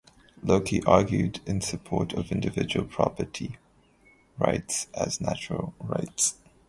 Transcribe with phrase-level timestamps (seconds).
[0.41, 3.57] Locke argued in support of individual property
[4.39, 6.37] rights as natural rights.